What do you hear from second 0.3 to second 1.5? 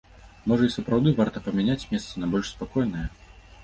Можа і сапраўды варта